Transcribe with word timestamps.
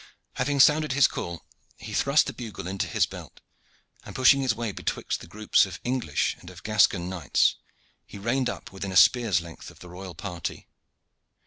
Having 0.37 0.61
sounded 0.61 0.93
his 0.93 1.07
call, 1.07 1.45
he 1.77 1.93
thrust 1.93 2.25
the 2.25 2.33
bugle 2.33 2.65
into 2.65 2.87
his 2.87 3.05
belt, 3.05 3.39
and, 4.03 4.15
pushing 4.15 4.41
his 4.41 4.55
way 4.55 4.71
betwixt 4.71 5.19
the 5.19 5.27
groups 5.27 5.67
of 5.67 5.79
English 5.83 6.35
and 6.39 6.49
of 6.49 6.63
Gascon 6.63 7.07
knights, 7.07 7.57
he 8.07 8.17
reined 8.17 8.49
up 8.49 8.71
within 8.71 8.91
a 8.91 8.97
spear's 8.97 9.41
length 9.41 9.69
of 9.69 9.77
the 9.77 9.89
royal 9.89 10.15
party. 10.15 10.67